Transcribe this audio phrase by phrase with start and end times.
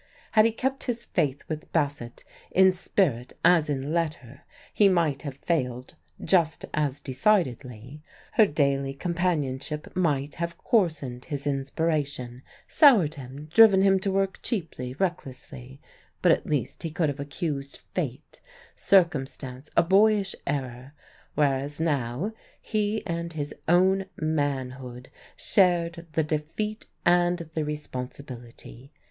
[0.31, 4.41] Had he kept his faith with Bassett in spirit as in letter,
[4.73, 5.93] he might have failed
[6.23, 8.01] just as decidedly;
[8.31, 14.95] her daily companionship might have coarsened his inspiration, soured him, driven him to work cheaply,
[14.95, 15.79] recklessly;
[16.23, 18.41] but at least he could have accused fate,
[18.75, 20.93] circumstance, a boyish error,
[21.35, 28.91] whereas now he and his own manhood shared the defeat and the responsibility.